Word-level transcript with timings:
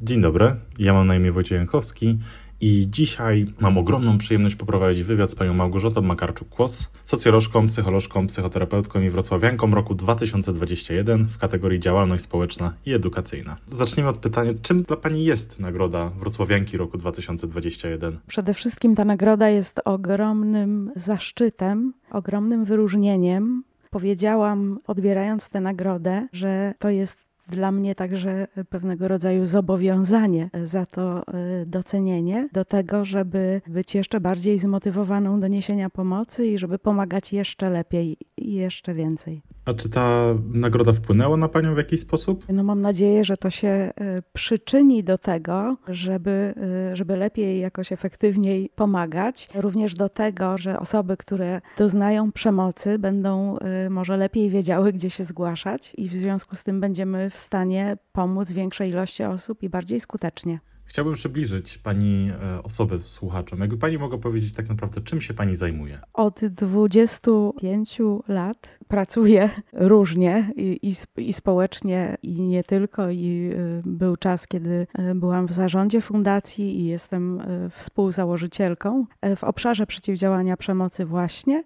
Dzień 0.00 0.20
dobry, 0.20 0.56
ja 0.78 0.92
mam 0.92 1.06
na 1.06 1.16
imię 1.16 1.32
Wojciech 1.32 1.58
Jankowski 1.58 2.18
i 2.60 2.86
dzisiaj 2.90 3.46
mam 3.60 3.78
ogromną 3.78 4.18
przyjemność 4.18 4.56
poprowadzić 4.56 5.02
wywiad 5.02 5.30
z 5.30 5.34
panią 5.34 5.54
Małgorzatą 5.54 6.00
Makarczuk-Kłos, 6.00 6.90
socjolożką, 7.04 7.66
psycholożką, 7.66 8.26
psychoterapeutką 8.26 9.00
i 9.00 9.10
wrocławianką 9.10 9.70
roku 9.70 9.94
2021 9.94 11.28
w 11.28 11.38
kategorii 11.38 11.80
działalność 11.80 12.24
społeczna 12.24 12.74
i 12.86 12.92
edukacyjna. 12.92 13.56
Zacznijmy 13.68 14.10
od 14.10 14.18
pytania, 14.18 14.52
czym 14.62 14.82
dla 14.82 14.96
pani 14.96 15.24
jest 15.24 15.60
nagroda 15.60 16.10
wrocławianki 16.10 16.76
roku 16.76 16.98
2021? 16.98 18.18
Przede 18.26 18.54
wszystkim 18.54 18.94
ta 18.94 19.04
nagroda 19.04 19.48
jest 19.48 19.80
ogromnym 19.84 20.92
zaszczytem, 20.96 21.92
ogromnym 22.10 22.64
wyróżnieniem. 22.64 23.62
Powiedziałam, 23.90 24.78
odbierając 24.86 25.48
tę 25.48 25.60
nagrodę, 25.60 26.28
że 26.32 26.74
to 26.78 26.90
jest 26.90 27.25
dla 27.48 27.72
mnie 27.72 27.94
także 27.94 28.46
pewnego 28.68 29.08
rodzaju 29.08 29.46
zobowiązanie 29.46 30.50
za 30.64 30.86
to 30.86 31.22
e, 31.28 31.66
docenienie, 31.66 32.48
do 32.52 32.64
tego, 32.64 33.04
żeby 33.04 33.60
być 33.66 33.94
jeszcze 33.94 34.20
bardziej 34.20 34.58
zmotywowaną 34.58 35.40
do 35.40 35.48
niesienia 35.48 35.90
pomocy 35.90 36.46
i 36.46 36.58
żeby 36.58 36.78
pomagać 36.78 37.32
jeszcze 37.32 37.70
lepiej 37.70 38.16
i 38.46 38.54
jeszcze 38.54 38.94
więcej. 38.94 39.42
A 39.64 39.74
czy 39.74 39.90
ta 39.90 40.34
nagroda 40.52 40.92
wpłynęła 40.92 41.36
na 41.36 41.48
Panią 41.48 41.74
w 41.74 41.78
jakiś 41.78 42.00
sposób? 42.00 42.44
No 42.48 42.62
mam 42.62 42.80
nadzieję, 42.80 43.24
że 43.24 43.36
to 43.36 43.50
się 43.50 43.68
e, 43.68 43.92
przyczyni 44.32 45.04
do 45.04 45.18
tego, 45.18 45.76
żeby, 45.88 46.54
e, 46.90 46.96
żeby 46.96 47.16
lepiej, 47.16 47.60
jakoś 47.60 47.92
efektywniej 47.92 48.70
pomagać. 48.74 49.48
Również 49.54 49.94
do 49.94 50.08
tego, 50.08 50.58
że 50.58 50.80
osoby, 50.80 51.16
które 51.16 51.60
doznają 51.78 52.32
przemocy, 52.32 52.98
będą 52.98 53.56
może 53.90 54.16
lepiej 54.16 54.50
wiedziały, 54.50 54.92
gdzie 54.92 55.10
się 55.10 55.24
zgłaszać 55.24 55.92
i 55.96 56.08
w 56.08 56.16
związku 56.16 56.56
z 56.56 56.64
tym 56.64 56.80
będziemy 56.80 57.30
w 57.30 57.38
stanie 57.38 57.96
pomóc 58.12 58.52
większej 58.52 58.90
ilości 58.90 59.24
osób 59.24 59.62
i 59.62 59.68
bardziej 59.68 60.00
skutecznie. 60.00 60.60
Chciałbym 60.86 61.14
przybliżyć 61.14 61.78
Pani 61.78 62.30
e, 62.30 62.62
osobę 62.62 63.00
słuchaczom. 63.00 63.60
Jakby 63.60 63.76
Pani 63.76 63.98
mogła 63.98 64.18
powiedzieć 64.18 64.52
tak 64.52 64.68
naprawdę, 64.68 65.00
czym 65.00 65.20
się 65.20 65.34
Pani 65.34 65.56
zajmuje? 65.56 66.00
Od 66.12 66.40
25 66.44 67.98
lat 68.28 68.78
pracuję 68.88 69.50
różnie 69.72 70.52
i, 70.56 70.78
i, 71.16 71.28
i 71.28 71.32
społecznie, 71.32 72.16
i 72.22 72.40
nie 72.40 72.64
tylko. 72.64 73.10
I 73.10 73.50
e, 73.54 73.82
był 73.84 74.16
czas, 74.16 74.46
kiedy 74.46 74.86
e, 74.94 75.14
byłam 75.14 75.46
w 75.46 75.52
zarządzie 75.52 76.00
fundacji 76.00 76.80
i 76.80 76.86
jestem 76.86 77.42
współzałożycielką 77.70 79.06
w 79.36 79.44
obszarze 79.44 79.86
przeciwdziałania 79.86 80.56
przemocy 80.56 81.04
właśnie 81.04 81.64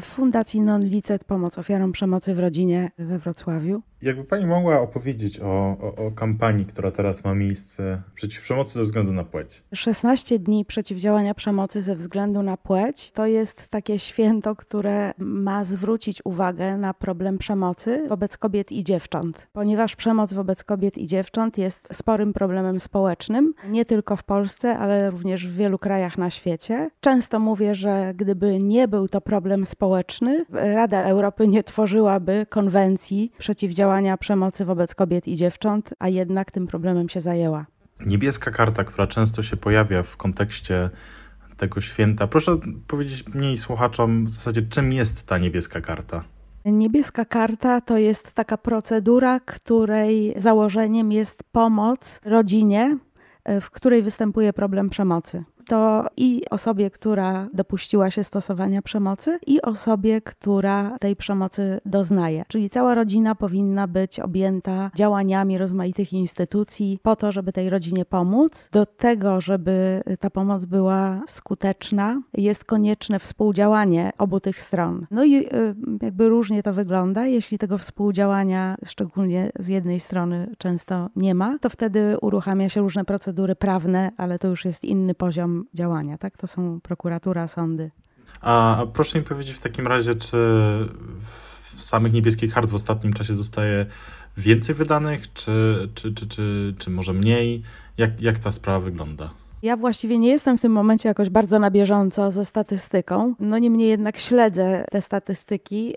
Fundacji 0.00 0.60
Non-Licet 0.60 1.24
Pomoc 1.24 1.58
Ofiarom 1.58 1.92
Przemocy 1.92 2.34
w 2.34 2.38
Rodzinie 2.38 2.90
we 2.98 3.18
Wrocławiu. 3.18 3.82
Jakby 4.02 4.24
Pani 4.24 4.46
mogła 4.46 4.80
opowiedzieć 4.80 5.40
o, 5.40 5.76
o, 5.80 6.06
o, 6.06 6.10
kampanii, 6.10 6.66
która 6.66 6.90
teraz 6.90 7.24
ma 7.24 7.34
miejsce 7.34 8.02
przeciw 8.14 8.42
przemocy 8.42 8.78
ze 8.78 8.82
względu 8.82 9.12
na 9.12 9.24
płeć? 9.24 9.62
16 9.74 10.38
dni 10.38 10.64
przeciwdziałania 10.64 11.34
przemocy 11.34 11.82
ze 11.82 11.96
względu 11.96 12.42
na 12.42 12.56
płeć 12.56 13.12
to 13.14 13.26
jest 13.26 13.68
takie 13.68 13.98
święto, 13.98 14.56
które 14.56 15.12
ma 15.18 15.64
zwrócić 15.64 16.20
uwagę 16.24 16.76
na 16.76 16.94
problem 16.94 17.38
przemocy 17.38 18.06
wobec 18.08 18.38
kobiet 18.38 18.72
i 18.72 18.84
dziewcząt, 18.84 19.48
ponieważ 19.52 19.96
przemoc 19.96 20.32
wobec 20.32 20.64
kobiet 20.64 20.98
i 20.98 21.06
dziewcząt 21.06 21.58
jest 21.58 21.88
sporym 21.92 22.32
problemem 22.32 22.80
społecznym, 22.80 23.54
nie 23.68 23.84
tylko 23.84 24.16
w 24.16 24.24
Polsce, 24.24 24.78
ale 24.78 25.10
również 25.10 25.46
w 25.46 25.56
wielu 25.56 25.78
krajach 25.78 26.18
na 26.18 26.30
świecie. 26.30 26.90
Często 27.00 27.38
mówię, 27.38 27.74
że 27.74 28.12
gdyby 28.16 28.58
nie 28.58 28.88
był 28.88 29.08
to 29.08 29.20
problem 29.20 29.66
społeczny, 29.66 29.77
Rada 30.52 31.02
Europy 31.02 31.48
nie 31.48 31.64
tworzyłaby 31.64 32.46
konwencji 32.50 33.32
przeciwdziałania 33.38 33.58
przeciwdziałania 33.68 34.16
przemocy 34.16 34.64
wobec 34.64 34.94
kobiet 34.94 35.28
i 35.28 35.36
dziewcząt, 35.36 35.94
a 35.98 36.08
jednak 36.08 36.50
tym 36.52 36.66
problemem 36.66 37.08
się 37.08 37.20
zajęła. 37.20 37.66
Niebieska 38.06 38.50
karta, 38.50 38.84
która 38.84 39.06
często 39.06 39.42
się 39.42 39.56
pojawia 39.56 40.02
w 40.02 40.16
kontekście 40.16 40.90
tego 41.56 41.80
święta. 41.80 42.26
Proszę 42.26 42.56
powiedzieć 42.86 43.26
mniej 43.34 43.56
słuchaczom 43.56 44.26
w 44.26 44.30
zasadzie, 44.30 44.62
czym 44.62 44.92
jest 44.92 45.26
ta 45.26 45.38
niebieska 45.38 45.80
karta? 45.80 46.24
Niebieska 46.64 47.24
karta 47.24 47.80
to 47.80 47.98
jest 47.98 48.32
taka 48.32 48.58
procedura, 48.58 49.40
której 49.40 50.34
założeniem 50.36 51.12
jest 51.12 51.42
pomoc 51.52 52.20
rodzinie, 52.24 52.98
w 53.60 53.70
której 53.70 54.02
występuje 54.02 54.52
problem 54.52 54.90
przemocy 54.90 55.44
to 55.68 56.06
i 56.16 56.42
osobie, 56.50 56.90
która 56.90 57.48
dopuściła 57.54 58.10
się 58.10 58.24
stosowania 58.24 58.82
przemocy, 58.82 59.38
i 59.46 59.62
osobie, 59.62 60.20
która 60.20 60.98
tej 60.98 61.16
przemocy 61.16 61.80
doznaje. 61.86 62.44
Czyli 62.48 62.70
cała 62.70 62.94
rodzina 62.94 63.34
powinna 63.34 63.86
być 63.86 64.20
objęta 64.20 64.90
działaniami 64.94 65.58
rozmaitych 65.58 66.12
instytucji 66.12 66.98
po 67.02 67.16
to, 67.16 67.32
żeby 67.32 67.52
tej 67.52 67.70
rodzinie 67.70 68.04
pomóc. 68.04 68.68
Do 68.72 68.86
tego, 68.86 69.40
żeby 69.40 70.02
ta 70.20 70.30
pomoc 70.30 70.64
była 70.64 71.22
skuteczna, 71.26 72.22
jest 72.34 72.64
konieczne 72.64 73.18
współdziałanie 73.18 74.10
obu 74.18 74.40
tych 74.40 74.60
stron. 74.60 75.06
No 75.10 75.24
i 75.24 75.36
y, 75.36 75.74
jakby 76.02 76.28
różnie 76.28 76.62
to 76.62 76.72
wygląda. 76.72 77.26
Jeśli 77.26 77.58
tego 77.58 77.78
współdziałania, 77.78 78.76
szczególnie 78.84 79.50
z 79.58 79.68
jednej 79.68 80.00
strony, 80.00 80.54
często 80.58 81.10
nie 81.16 81.34
ma, 81.34 81.58
to 81.58 81.70
wtedy 81.70 82.16
uruchamia 82.20 82.68
się 82.68 82.80
różne 82.80 83.04
procedury 83.04 83.56
prawne, 83.56 84.12
ale 84.16 84.38
to 84.38 84.48
już 84.48 84.64
jest 84.64 84.84
inny 84.84 85.14
poziom 85.14 85.57
działania, 85.74 86.18
tak? 86.18 86.36
To 86.36 86.46
są 86.46 86.80
prokuratura, 86.80 87.48
sądy. 87.48 87.90
A, 88.40 88.76
a 88.76 88.86
proszę 88.86 89.18
mi 89.18 89.24
powiedzieć 89.24 89.56
w 89.56 89.60
takim 89.60 89.86
razie, 89.86 90.14
czy 90.14 90.36
w 91.62 91.82
samych 91.82 92.12
niebieskich 92.12 92.54
kart 92.54 92.70
w 92.70 92.74
ostatnim 92.74 93.12
czasie 93.12 93.34
zostaje 93.34 93.86
więcej 94.36 94.74
wydanych, 94.74 95.32
czy, 95.32 95.88
czy, 95.94 96.14
czy, 96.14 96.26
czy, 96.26 96.74
czy 96.78 96.90
może 96.90 97.12
mniej? 97.12 97.62
Jak, 97.98 98.20
jak 98.20 98.38
ta 98.38 98.52
sprawa 98.52 98.80
wygląda? 98.80 99.30
Ja 99.62 99.76
właściwie 99.76 100.18
nie 100.18 100.28
jestem 100.28 100.58
w 100.58 100.60
tym 100.60 100.72
momencie 100.72 101.08
jakoś 101.08 101.30
bardzo 101.30 101.58
na 101.58 101.70
bieżąco 101.70 102.32
ze 102.32 102.44
statystyką. 102.44 103.34
No 103.40 103.58
niemniej 103.58 103.88
jednak 103.88 104.18
śledzę 104.18 104.84
te 104.90 105.00
statystyki 105.00 105.94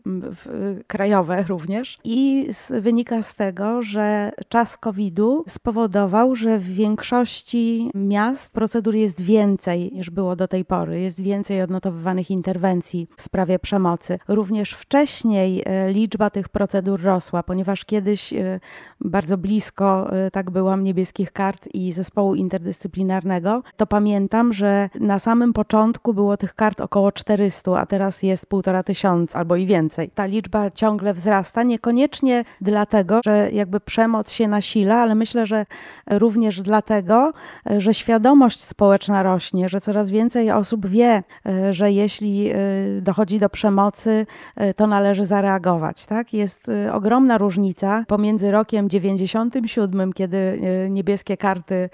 krajowe 0.88 1.44
również 1.44 2.00
i 2.04 2.50
wynika 2.70 3.22
z 3.22 3.36
tego, 3.36 3.82
że 3.82 4.32
czas 4.50 4.78
COVID-u 4.78 5.44
spowodował, 5.48 6.36
że 6.36 6.58
w 6.60 6.66
większości 6.66 7.92
miast 7.96 8.54
procedur 8.54 8.96
jest 8.96 9.22
więcej 9.22 9.92
niż 9.94 10.10
było 10.10 10.36
do 10.36 10.48
tej 10.48 10.66
pory. 10.66 11.02
Jest 11.02 11.22
więcej 11.22 11.62
odnotowywanych 11.62 12.32
interwencji 12.32 13.08
w 13.18 13.22
sprawie 13.22 13.60
przemocy. 13.60 14.20
Również 14.28 14.74
wcześniej 14.74 15.64
e, 15.66 15.92
liczba 15.92 16.30
tych 16.30 16.50
procedur 16.50 17.02
rosła, 17.02 17.44
ponieważ 17.44 17.86
kiedyś 17.86 18.34
e, 18.34 18.60
bardzo 19.02 19.38
blisko 19.38 20.12
tak 20.32 20.52
byłam 20.52 20.84
niebieskich 20.84 21.32
kart 21.32 21.68
i 21.74 21.92
zespołu 21.92 22.36
interdyscyplinarnego 22.36 23.51
to 23.78 23.88
pamiętam, 23.88 24.54
że 24.54 24.90
na 25.00 25.20
samym 25.20 25.54
początku 25.54 26.14
było 26.14 26.38
tych 26.38 26.56
kart 26.56 26.82
około 26.82 27.12
400, 27.12 27.80
a 27.80 27.86
teraz 27.86 28.24
jest 28.24 28.46
półtora 28.46 28.84
tysiąca 28.84 29.40
albo 29.40 29.56
i 29.56 29.66
więcej. 29.66 30.10
Ta 30.10 30.26
liczba 30.26 30.72
ciągle 30.72 31.14
wzrasta, 31.14 31.64
niekoniecznie 31.64 32.44
dlatego, 32.62 33.20
że 33.26 33.52
jakby 33.52 33.80
przemoc 33.80 34.32
się 34.32 34.48
nasila, 34.48 34.96
ale 34.96 35.16
myślę, 35.16 35.46
że 35.46 35.66
również 36.10 36.62
dlatego, 36.62 37.34
że 37.78 37.94
świadomość 37.94 38.64
społeczna 38.64 39.24
rośnie, 39.24 39.70
że 39.70 39.82
coraz 39.82 40.10
więcej 40.10 40.52
osób 40.52 40.88
wie, 40.88 41.24
że 41.72 41.92
jeśli 41.92 42.52
y, 42.52 43.02
dochodzi 43.02 43.40
do 43.40 43.50
przemocy, 43.50 44.26
y, 44.62 44.74
to 44.74 44.88
należy 44.88 45.26
zareagować. 45.26 46.06
Tak? 46.06 46.34
Jest 46.34 46.68
ogromna 46.92 47.38
różnica 47.38 48.04
pomiędzy 48.08 48.52
rokiem 48.52 48.90
97, 48.90 50.14
kiedy 50.14 50.62
niebieskie 50.90 51.38
karty 51.38 51.90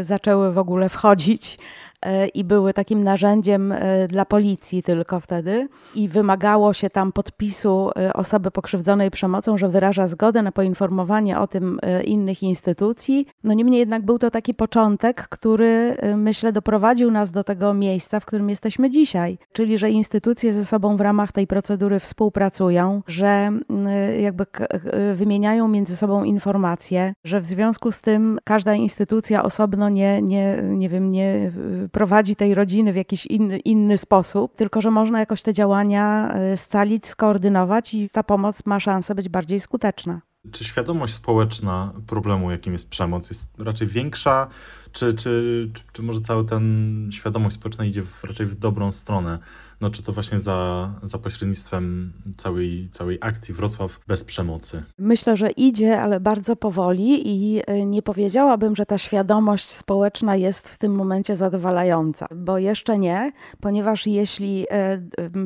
zaczęły 0.00 0.52
w 0.52 0.58
ogóle 0.58 0.88
wchodzić 0.88 1.58
i 2.34 2.44
były 2.44 2.72
takim 2.74 3.04
narzędziem 3.04 3.72
e, 3.72 4.08
dla 4.08 4.24
policji 4.24 4.82
tylko 4.82 5.20
wtedy 5.20 5.68
i 5.94 6.08
wymagało 6.08 6.72
się 6.72 6.90
tam 6.90 7.12
podpisu 7.12 7.90
e, 7.96 8.12
osoby 8.12 8.50
pokrzywdzonej 8.50 9.10
przemocą, 9.10 9.58
że 9.58 9.68
wyraża 9.68 10.06
zgodę 10.06 10.42
na 10.42 10.52
poinformowanie 10.52 11.38
o 11.38 11.46
tym 11.46 11.80
innych 12.04 12.42
instytucji. 12.42 13.26
No 13.44 13.52
niemniej 13.52 13.78
jednak 13.78 14.04
był 14.04 14.18
to 14.18 14.30
taki 14.30 14.54
początek, 14.54 15.28
który 15.28 15.96
myślę 16.16 16.52
doprowadził 16.52 17.10
nas 17.10 17.30
do 17.30 17.44
tego 17.44 17.74
miejsca, 17.74 18.20
w 18.20 18.26
którym 18.26 18.50
jesteśmy 18.50 18.90
dzisiaj, 18.90 19.38
czyli 19.52 19.78
że 19.78 19.90
instytucje 19.90 20.52
ze 20.52 20.64
sobą 20.64 20.96
w 20.96 21.00
ramach 21.00 21.32
tej 21.32 21.46
procedury 21.46 22.00
współpracują, 22.00 23.02
że 23.06 23.52
jakby 24.20 24.46
wymieniają 25.14 25.68
między 25.68 25.96
sobą 25.96 26.24
informacje, 26.24 27.14
że 27.24 27.40
w 27.40 27.46
związku 27.46 27.92
z 27.92 28.00
tym 28.00 28.38
każda 28.44 28.74
instytucja 28.74 29.42
osobno 29.42 29.88
nie, 29.88 30.22
nie, 30.22 30.62
nie 30.62 30.88
wiem, 30.88 31.10
nie 31.10 31.52
prowadzi 31.92 32.36
tej 32.36 32.54
rodziny 32.54 32.92
w 32.92 32.96
jakiś 32.96 33.26
inny, 33.26 33.58
inny 33.58 33.98
sposób, 33.98 34.56
tylko 34.56 34.80
że 34.80 34.90
można 34.90 35.20
jakoś 35.20 35.42
te 35.42 35.54
działania 35.54 36.32
e, 36.34 36.56
scalić, 36.56 37.06
skoordynować 37.06 37.94
i 37.94 38.10
ta 38.10 38.22
pomoc 38.22 38.66
ma 38.66 38.80
szansę 38.80 39.14
być 39.14 39.28
bardziej 39.28 39.60
skuteczna. 39.60 40.20
Czy 40.52 40.64
świadomość 40.64 41.14
społeczna 41.14 41.92
problemu, 42.06 42.50
jakim 42.50 42.72
jest 42.72 42.90
przemoc, 42.90 43.30
jest 43.30 43.50
raczej 43.58 43.86
większa, 43.86 44.46
czy, 44.96 45.14
czy, 45.14 45.70
czy, 45.74 45.82
czy 45.92 46.02
może 46.02 46.20
cały 46.20 46.44
ten 46.44 47.08
świadomość 47.12 47.56
społeczna 47.56 47.84
idzie 47.84 48.02
w, 48.02 48.24
raczej 48.24 48.46
w 48.46 48.54
dobrą 48.54 48.92
stronę? 48.92 49.38
No, 49.80 49.90
czy 49.90 50.02
to 50.02 50.12
właśnie 50.12 50.40
za, 50.40 50.90
za 51.02 51.18
pośrednictwem 51.18 52.12
całej, 52.36 52.88
całej 52.92 53.18
akcji 53.20 53.54
Wrocław 53.54 54.00
bez 54.06 54.24
przemocy? 54.24 54.82
Myślę, 54.98 55.36
że 55.36 55.50
idzie, 55.50 56.00
ale 56.00 56.20
bardzo 56.20 56.56
powoli 56.56 57.28
i 57.28 57.62
e, 57.66 57.86
nie 57.86 58.02
powiedziałabym, 58.02 58.76
że 58.76 58.86
ta 58.86 58.98
świadomość 58.98 59.70
społeczna 59.70 60.36
jest 60.36 60.68
w 60.68 60.78
tym 60.78 60.94
momencie 60.94 61.36
zadowalająca, 61.36 62.26
bo 62.36 62.58
jeszcze 62.58 62.98
nie, 62.98 63.32
ponieważ 63.60 64.06
jeśli 64.06 64.66
e, 64.70 65.00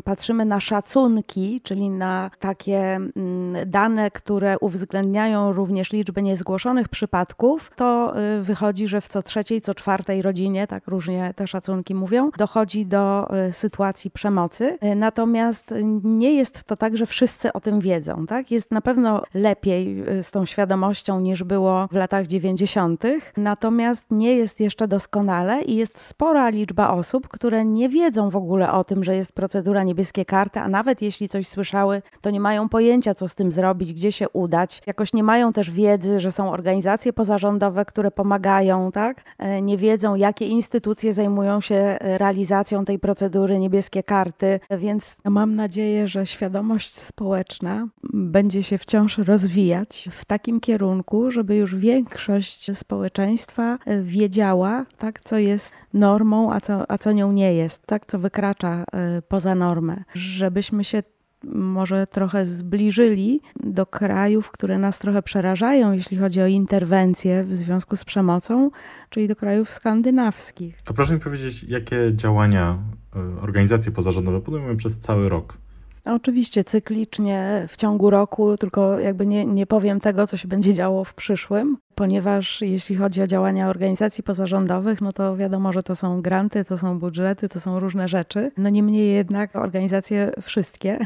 patrzymy 0.04 0.44
na 0.44 0.60
szacunki, 0.60 1.60
czyli 1.64 1.90
na 1.90 2.30
takie 2.38 2.78
mm, 2.80 3.70
dane, 3.70 4.10
które 4.10 4.58
uwzględniają 4.58 5.52
również 5.52 5.92
liczbę 5.92 6.22
niezgłoszonych 6.22 6.88
przypadków, 6.88 7.70
to 7.76 8.14
wychodzi, 8.42 8.88
że 8.88 9.00
w 9.00 9.08
co 9.08 9.22
trzeciej, 9.40 9.60
co 9.60 9.74
czwartej 9.74 10.22
rodzinie, 10.22 10.66
tak 10.66 10.86
różnie 10.86 11.34
te 11.36 11.46
szacunki 11.46 11.94
mówią, 11.94 12.30
dochodzi 12.38 12.86
do 12.86 13.28
sytuacji 13.50 14.10
przemocy. 14.10 14.78
Natomiast 14.96 15.74
nie 16.02 16.34
jest 16.34 16.64
to 16.64 16.76
tak, 16.76 16.96
że 16.96 17.06
wszyscy 17.06 17.52
o 17.52 17.60
tym 17.60 17.80
wiedzą. 17.80 18.26
Tak? 18.26 18.50
Jest 18.50 18.70
na 18.70 18.80
pewno 18.80 19.22
lepiej 19.34 20.08
y, 20.08 20.22
z 20.22 20.30
tą 20.30 20.46
świadomością 20.46 21.20
niż 21.20 21.44
było 21.44 21.88
w 21.92 21.94
latach 21.94 22.26
90., 22.26 23.02
natomiast 23.36 24.04
nie 24.10 24.36
jest 24.36 24.60
jeszcze 24.60 24.88
doskonale 24.88 25.62
i 25.62 25.76
jest 25.76 25.98
spora 25.98 26.48
liczba 26.48 26.90
osób, 26.90 27.28
które 27.28 27.64
nie 27.64 27.88
wiedzą 27.88 28.30
w 28.30 28.36
ogóle 28.36 28.72
o 28.72 28.84
tym, 28.84 29.04
że 29.04 29.14
jest 29.14 29.32
procedura 29.32 29.82
niebieskie 29.82 30.24
karty, 30.24 30.60
a 30.60 30.68
nawet 30.68 31.02
jeśli 31.02 31.28
coś 31.28 31.48
słyszały, 31.48 32.02
to 32.20 32.30
nie 32.30 32.40
mają 32.40 32.68
pojęcia, 32.68 33.14
co 33.14 33.28
z 33.28 33.34
tym 33.34 33.52
zrobić, 33.52 33.92
gdzie 33.92 34.12
się 34.12 34.28
udać. 34.28 34.82
Jakoś 34.86 35.12
nie 35.12 35.22
mają 35.22 35.52
też 35.52 35.70
wiedzy, 35.70 36.20
że 36.20 36.32
są 36.32 36.50
organizacje 36.52 37.12
pozarządowe, 37.12 37.84
które 37.84 38.10
pomagają, 38.10 38.92
tak? 38.92 39.19
E, 39.38 39.62
nie 39.62 39.76
wiedzą, 39.76 40.14
jakie 40.14 40.46
instytucje 40.46 41.12
zajmują 41.12 41.60
się 41.60 41.74
e, 41.74 42.18
realizacją 42.18 42.84
tej 42.84 42.98
procedury 42.98 43.58
niebieskie 43.58 44.02
karty, 44.02 44.60
więc 44.78 45.16
mam 45.24 45.56
nadzieję, 45.56 46.08
że 46.08 46.26
świadomość 46.26 46.98
społeczna 46.98 47.88
będzie 48.12 48.62
się 48.62 48.78
wciąż 48.78 49.18
rozwijać 49.18 50.08
w 50.12 50.24
takim 50.24 50.60
kierunku, 50.60 51.30
żeby 51.30 51.56
już 51.56 51.76
większość 51.76 52.76
społeczeństwa 52.78 53.78
wiedziała, 54.02 54.86
tak, 54.98 55.20
co 55.20 55.38
jest 55.38 55.72
normą, 55.92 56.52
a 56.52 56.60
co, 56.60 56.90
a 56.90 56.98
co 56.98 57.12
nią 57.12 57.32
nie 57.32 57.54
jest, 57.54 57.86
tak, 57.86 58.06
co 58.06 58.18
wykracza 58.18 58.84
e, 58.92 59.22
poza 59.28 59.54
normę. 59.54 60.04
Żebyśmy 60.14 60.84
się 60.84 61.02
może 61.44 62.06
trochę 62.06 62.46
zbliżyli 62.46 63.40
do 63.60 63.86
krajów, 63.86 64.50
które 64.50 64.78
nas 64.78 64.98
trochę 64.98 65.22
przerażają, 65.22 65.92
jeśli 65.92 66.16
chodzi 66.16 66.40
o 66.40 66.46
interwencje 66.46 67.44
w 67.44 67.56
związku 67.56 67.96
z 67.96 68.04
przemocą, 68.04 68.70
czyli 69.10 69.28
do 69.28 69.36
krajów 69.36 69.72
skandynawskich. 69.72 70.78
A 70.86 70.92
proszę 70.92 71.14
mi 71.14 71.20
powiedzieć, 71.20 71.64
jakie 71.64 71.96
działania 72.14 72.78
e, 73.16 73.40
organizacje 73.42 73.92
pozarządowe 73.92 74.40
podejmują 74.40 74.76
przez 74.76 74.98
cały 74.98 75.28
rok? 75.28 75.58
Oczywiście 76.04 76.64
cyklicznie 76.64 77.66
w 77.68 77.76
ciągu 77.76 78.10
roku, 78.10 78.56
tylko 78.56 78.98
jakby 78.98 79.26
nie, 79.26 79.46
nie 79.46 79.66
powiem 79.66 80.00
tego, 80.00 80.26
co 80.26 80.36
się 80.36 80.48
będzie 80.48 80.74
działo 80.74 81.04
w 81.04 81.14
przyszłym, 81.14 81.76
ponieważ 82.00 82.60
jeśli 82.60 82.96
chodzi 82.96 83.22
o 83.22 83.26
działania 83.26 83.68
organizacji 83.68 84.24
pozarządowych, 84.24 85.00
no 85.00 85.12
to 85.12 85.36
wiadomo, 85.36 85.72
że 85.72 85.82
to 85.82 85.94
są 85.94 86.22
granty, 86.22 86.64
to 86.64 86.76
są 86.76 86.98
budżety, 86.98 87.48
to 87.48 87.60
są 87.60 87.80
różne 87.80 88.08
rzeczy. 88.08 88.50
No 88.56 88.70
niemniej 88.70 89.14
jednak 89.14 89.56
organizacje 89.56 90.32
wszystkie 90.42 90.98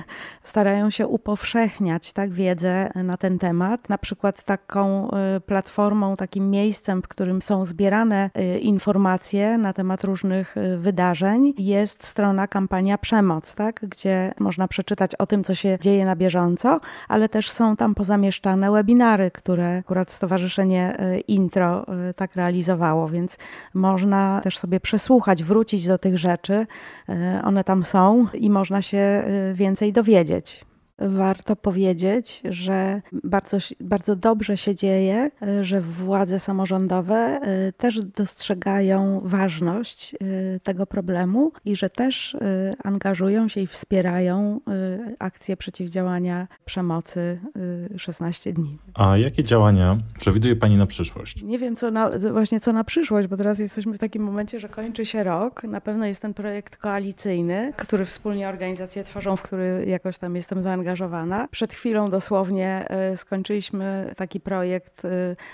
starają 0.42 0.90
się 0.90 1.06
upowszechniać 1.06 2.12
tak, 2.12 2.32
wiedzę 2.32 2.90
na 2.94 3.16
ten 3.16 3.38
temat. 3.38 3.88
Na 3.88 3.98
przykład 3.98 4.42
taką 4.42 5.10
y, 5.36 5.40
platformą, 5.40 6.16
takim 6.16 6.50
miejscem, 6.50 7.02
w 7.02 7.08
którym 7.08 7.42
są 7.42 7.64
zbierane 7.64 8.30
y, 8.38 8.58
informacje 8.58 9.58
na 9.58 9.72
temat 9.72 10.04
różnych 10.04 10.56
y, 10.56 10.78
wydarzeń 10.78 11.54
jest 11.58 12.04
strona 12.04 12.48
kampania 12.48 12.98
Przemoc, 12.98 13.54
tak, 13.54 13.80
gdzie 13.82 14.34
można 14.38 14.68
przeczytać 14.68 15.14
o 15.14 15.26
tym, 15.26 15.44
co 15.44 15.54
się 15.54 15.78
dzieje 15.80 16.04
na 16.04 16.16
bieżąco, 16.16 16.80
ale 17.08 17.28
też 17.28 17.50
są 17.50 17.76
tam 17.76 17.94
pozamieszczane 17.94 18.70
webinary, 18.70 19.30
które 19.30 19.76
akurat 19.78 20.12
Stowarzyszenie 20.12 20.83
E, 20.84 21.18
intro 21.18 21.86
e, 21.88 22.14
tak 22.14 22.36
realizowało, 22.36 23.08
więc 23.08 23.38
można 23.74 24.40
też 24.44 24.58
sobie 24.58 24.80
przesłuchać, 24.80 25.42
wrócić 25.42 25.86
do 25.86 25.98
tych 25.98 26.18
rzeczy. 26.18 26.66
E, 27.08 27.40
one 27.44 27.64
tam 27.64 27.84
są 27.84 28.26
i 28.34 28.50
można 28.50 28.82
się 28.82 29.24
więcej 29.54 29.92
dowiedzieć. 29.92 30.64
Warto 30.98 31.56
powiedzieć, 31.56 32.42
że 32.44 33.02
bardzo, 33.12 33.56
bardzo 33.80 34.16
dobrze 34.16 34.56
się 34.56 34.74
dzieje, 34.74 35.30
że 35.60 35.80
władze 35.80 36.38
samorządowe 36.38 37.40
y, 37.68 37.72
też 37.72 38.00
dostrzegają 38.02 39.20
ważność 39.24 40.14
y, 40.14 40.60
tego 40.62 40.86
problemu 40.86 41.52
i 41.64 41.76
że 41.76 41.90
też 41.90 42.36
angażują 42.84 43.48
się 43.48 43.60
i 43.60 43.66
wspierają 43.66 44.60
akcje 45.18 45.56
przeciwdziałania 45.56 46.48
przemocy 46.64 47.40
16 47.96 48.52
dni. 48.52 48.76
A 48.94 49.16
jakie 49.16 49.44
działania 49.44 49.98
przewiduje 50.18 50.56
Pani 50.56 50.76
na 50.76 50.86
przyszłość? 50.86 51.42
Nie 51.42 51.58
wiem, 51.58 51.76
co 51.76 51.90
na, 51.90 52.10
właśnie 52.32 52.60
co 52.60 52.72
na 52.72 52.84
przyszłość, 52.84 53.28
bo 53.28 53.36
teraz 53.36 53.58
jesteśmy 53.58 53.92
w 53.92 53.98
takim 53.98 54.22
momencie, 54.22 54.60
że 54.60 54.68
kończy 54.68 55.06
się 55.06 55.24
rok. 55.24 55.64
Na 55.64 55.80
pewno 55.80 56.06
jest 56.06 56.22
ten 56.22 56.34
projekt 56.34 56.76
koalicyjny, 56.76 57.72
który 57.76 58.04
wspólnie 58.04 58.48
organizacje 58.48 59.04
tworzą, 59.04 59.36
w 59.36 59.42
który 59.42 59.84
jakoś 59.88 60.18
tam 60.18 60.36
jestem 60.36 60.62
zaangażowana 60.62 60.83
zaangażowana. 60.84 61.48
Przed 61.50 61.74
chwilą 61.74 62.10
dosłownie 62.10 62.86
e, 62.88 63.16
skończyliśmy 63.16 64.14
taki 64.16 64.40
projekt 64.40 65.04
e, 65.04 65.08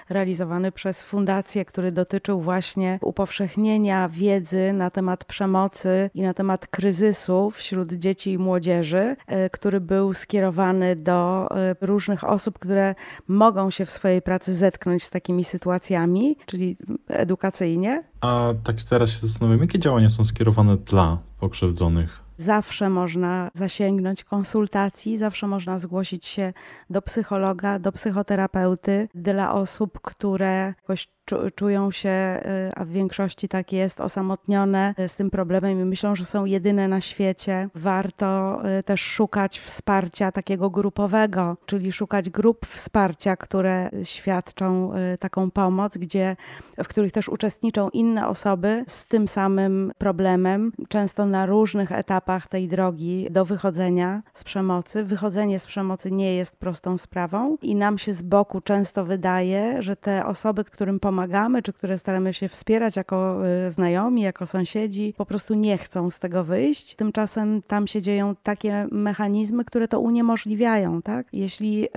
realizowany 0.08 0.72
przez 0.72 1.02
fundację, 1.02 1.64
który 1.64 1.92
dotyczył 1.92 2.40
właśnie 2.40 2.98
upowszechnienia 3.02 4.08
wiedzy 4.08 4.72
na 4.72 4.90
temat 4.90 5.24
przemocy 5.24 6.10
i 6.14 6.22
na 6.22 6.34
temat 6.34 6.66
kryzysu 6.66 7.50
wśród 7.50 7.92
dzieci 7.92 8.32
i 8.32 8.38
młodzieży, 8.38 9.16
e, 9.26 9.50
który 9.50 9.80
był 9.80 10.14
skierowany 10.14 10.96
do 10.96 11.48
różnych 11.80 12.24
osób, 12.24 12.58
które 12.58 12.94
mogą 13.28 13.70
się 13.70 13.86
w 13.86 13.90
swojej 13.90 14.22
pracy 14.22 14.54
zetknąć 14.54 15.04
z 15.04 15.10
takimi 15.10 15.44
sytuacjami, 15.44 16.36
czyli 16.46 16.76
edukacyjnie. 17.08 18.04
A 18.20 18.54
tak 18.64 18.76
teraz 18.82 19.10
się 19.10 19.26
zastanawiam, 19.26 19.60
jakie 19.60 19.78
działania 19.78 20.08
są 20.08 20.24
skierowane 20.24 20.76
dla 20.76 21.18
pokrzywdzonych? 21.40 22.29
Zawsze 22.40 22.90
można 22.90 23.50
zasięgnąć 23.54 24.24
konsultacji, 24.24 25.16
zawsze 25.16 25.46
można 25.46 25.78
zgłosić 25.78 26.26
się 26.26 26.52
do 26.90 27.02
psychologa, 27.02 27.78
do 27.78 27.92
psychoterapeuty. 27.92 29.08
Dla 29.14 29.52
osób, 29.52 30.00
które 30.00 30.74
jakoś 30.80 31.08
czują 31.54 31.90
się, 31.90 32.40
y, 32.68 32.72
a 32.74 32.84
w 32.84 32.88
większości 32.88 33.48
tak 33.48 33.72
jest, 33.72 34.00
osamotnione 34.00 34.94
z 35.06 35.16
tym 35.16 35.30
problemem 35.30 35.80
i 35.80 35.84
myślą, 35.84 36.14
że 36.14 36.24
są 36.24 36.44
jedyne 36.44 36.88
na 36.88 37.00
świecie. 37.00 37.68
Warto 37.74 38.60
y, 38.78 38.82
też 38.82 39.00
szukać 39.00 39.60
wsparcia 39.60 40.32
takiego 40.32 40.70
grupowego, 40.70 41.56
czyli 41.66 41.92
szukać 41.92 42.30
grup 42.30 42.66
wsparcia, 42.66 43.36
które 43.36 43.90
świadczą 44.02 44.92
y, 45.14 45.18
taką 45.18 45.50
pomoc, 45.50 45.98
gdzie, 45.98 46.36
w 46.84 46.88
których 46.88 47.12
też 47.12 47.28
uczestniczą 47.28 47.88
inne 47.88 48.28
osoby 48.28 48.84
z 48.86 49.06
tym 49.06 49.28
samym 49.28 49.92
problemem, 49.98 50.72
często 50.88 51.26
na 51.26 51.46
różnych 51.46 51.92
etapach 51.92 52.48
tej 52.48 52.68
drogi 52.68 53.26
do 53.30 53.44
wychodzenia 53.44 54.22
z 54.34 54.44
przemocy. 54.44 55.04
Wychodzenie 55.04 55.58
z 55.58 55.66
przemocy 55.66 56.10
nie 56.10 56.36
jest 56.36 56.56
prostą 56.56 56.98
sprawą 56.98 57.56
i 57.62 57.74
nam 57.74 57.98
się 57.98 58.12
z 58.12 58.22
boku 58.22 58.60
często 58.60 59.04
wydaje, 59.04 59.82
że 59.82 59.96
te 59.96 60.26
osoby, 60.26 60.64
którym 60.64 61.00
pomagamy, 61.00 61.19
pomagamy, 61.20 61.62
czy 61.62 61.72
które 61.72 61.98
staramy 61.98 62.32
się 62.32 62.48
wspierać 62.48 62.96
jako 62.96 63.46
y, 63.66 63.70
znajomi, 63.70 64.22
jako 64.22 64.46
sąsiedzi, 64.46 65.14
po 65.16 65.26
prostu 65.26 65.54
nie 65.54 65.78
chcą 65.78 66.10
z 66.10 66.18
tego 66.18 66.44
wyjść. 66.44 66.94
Tymczasem 66.94 67.62
tam 67.62 67.86
się 67.86 68.02
dzieją 68.02 68.34
takie 68.42 68.86
mechanizmy, 68.90 69.64
które 69.64 69.88
to 69.88 70.00
uniemożliwiają. 70.00 71.02
Tak? 71.02 71.26
Jeśli 71.32 71.84
y, 71.84 71.88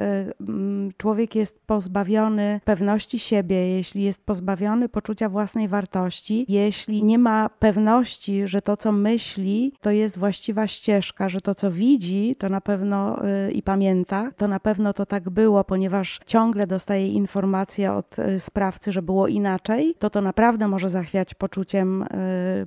mm, 0.41 0.91
człowiek 0.97 1.35
jest 1.35 1.59
pozbawiony 1.65 2.61
pewności 2.65 3.19
siebie, 3.19 3.67
jeśli 3.67 4.03
jest 4.03 4.25
pozbawiony 4.25 4.89
poczucia 4.89 5.29
własnej 5.29 5.67
wartości, 5.67 6.45
jeśli 6.47 7.03
nie 7.03 7.17
ma 7.17 7.49
pewności, 7.49 8.47
że 8.47 8.61
to, 8.61 8.77
co 8.77 8.91
myśli, 8.91 9.73
to 9.81 9.91
jest 9.91 10.17
właściwa 10.17 10.67
ścieżka, 10.67 11.29
że 11.29 11.41
to, 11.41 11.55
co 11.55 11.71
widzi, 11.71 12.35
to 12.37 12.49
na 12.49 12.61
pewno 12.61 13.25
y, 13.47 13.51
i 13.51 13.63
pamięta, 13.63 14.31
to 14.37 14.47
na 14.47 14.59
pewno 14.59 14.93
to 14.93 15.05
tak 15.05 15.29
było, 15.29 15.63
ponieważ 15.63 16.19
ciągle 16.25 16.67
dostaje 16.67 17.07
informacje 17.07 17.93
od 17.93 18.15
sprawcy, 18.37 18.91
że 18.91 19.01
inaczej, 19.27 19.95
to 19.99 20.09
to 20.09 20.21
naprawdę 20.21 20.67
może 20.67 20.89
zachwiać 20.89 21.33
poczuciem 21.33 22.03
y, 22.03 22.07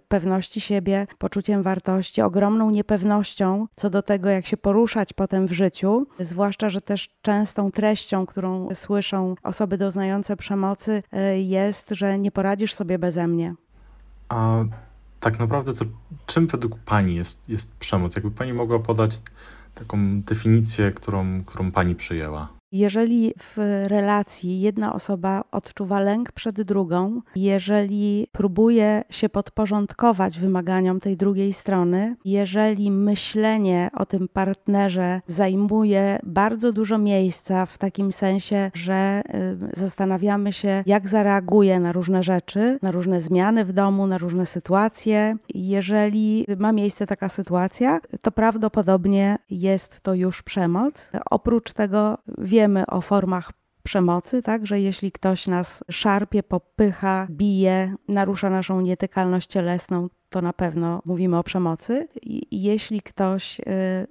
pewności 0.09 0.61
siebie, 0.61 1.07
poczuciem 1.19 1.63
wartości, 1.63 2.23
ogromną 2.23 2.71
niepewnością 2.71 3.67
co 3.77 3.91
do 3.91 4.03
tego, 4.03 4.29
jak 4.29 4.47
się 4.47 4.57
poruszać 4.57 5.13
potem 5.13 5.47
w 5.47 5.53
życiu. 5.53 6.07
Zwłaszcza, 6.21 6.69
że 6.69 6.81
też 6.81 7.09
częstą 7.23 7.71
treścią, 7.71 8.27
którą 8.27 8.69
słyszą 8.75 9.35
osoby 9.43 9.79
doznające 9.79 10.37
przemocy, 10.37 11.03
y, 11.33 11.39
jest, 11.41 11.91
że 11.91 12.19
nie 12.19 12.31
poradzisz 12.31 12.75
sobie 12.75 12.99
beze 12.99 13.27
mnie. 13.27 13.55
A 14.29 14.65
tak 15.21 15.39
naprawdę 15.39 15.75
to 15.75 15.85
czym 16.27 16.47
według 16.47 16.79
Pani 16.79 17.15
jest, 17.15 17.49
jest 17.49 17.77
przemoc? 17.77 18.17
Jakby 18.17 18.31
Pani 18.31 18.53
mogła 18.53 18.79
podać 18.79 19.21
taką 19.75 20.23
definicję, 20.23 20.93
którą, 20.93 21.45
którą 21.45 21.73
Pani 21.73 21.95
przyjęła? 21.95 22.56
Jeżeli 22.73 23.35
w 23.39 23.57
relacji 23.87 24.61
jedna 24.61 24.95
osoba 24.95 25.45
odczuwa 25.53 26.01
lęk 26.01 26.33
przed 26.33 26.63
drugą, 26.63 27.21
jeżeli 27.37 28.27
próbuje 28.33 29.03
się 29.11 29.29
podporządkować 29.29 30.39
wymaganiom 30.39 31.01
tej 31.01 31.17
drugiej 31.17 31.53
strony, 31.53 32.17
jeżeli 32.25 32.91
myślenie 32.91 33.91
o 33.95 34.07
tym 34.07 34.29
partnerze 34.29 35.21
zajmuje 35.27 36.19
bardzo 36.23 36.73
dużo 36.73 36.99
miejsca 36.99 37.67
w 37.67 37.79
takim 37.79 38.13
sensie, 38.13 38.71
że 38.75 39.23
y, 39.73 39.81
zastanawiamy 39.81 40.53
się, 40.53 40.83
jak 40.87 41.09
zareaguje 41.09 41.81
na 41.81 41.93
różne 41.93 42.23
rzeczy, 42.23 42.79
na 42.83 42.91
różne 42.91 43.21
zmiany 43.21 43.65
w 43.65 43.73
domu, 43.73 44.07
na 44.07 44.19
różne 44.19 44.47
sytuacje. 44.47 45.37
Jeżeli 45.55 46.47
ma 46.59 46.73
miejsce 46.73 47.07
taka 47.07 47.29
sytuacja, 47.29 48.01
to 48.23 48.31
prawdopodobnie 48.31 49.39
jest 49.51 50.01
to 50.01 50.15
już 50.15 50.43
przemoc. 50.43 51.11
Oprócz 51.31 51.73
tego 51.73 52.19
wiemy 52.57 52.87
o 52.87 53.01
formach 53.01 53.53
przemocy, 53.83 54.43
tak, 54.43 54.67
że 54.67 54.81
jeśli 54.81 55.13
ktoś 55.13 55.47
nas 55.47 55.85
szarpie, 55.91 56.43
popycha, 56.43 57.27
bije, 57.31 57.95
narusza 58.09 58.51
naszą 58.51 58.81
nietykalność 58.81 59.51
cielesną, 59.51 60.09
to 60.31 60.43
na 60.43 60.53
pewno 60.53 61.03
mówimy 61.05 61.39
o 61.39 61.43
przemocy. 61.43 62.09
Jeśli 62.51 63.03
ktoś 63.03 63.61
y, 63.61 63.63